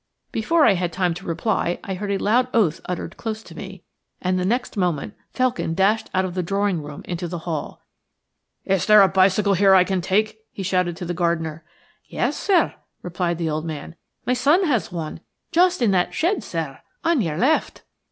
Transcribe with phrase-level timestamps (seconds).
[0.31, 3.83] Before I had time to reply I heard a loud oath uttered close behind me,
[4.19, 7.83] and the next moment Felkin dashed out of the drawing room into the hall.
[8.65, 11.63] "Is there a bicycle here that I can take?" he shouted to the gardener.
[12.07, 13.95] "Yes, sir," replied the old man;
[14.25, 15.19] "my son has one.
[15.51, 17.83] Just in that shed, sir, on your left."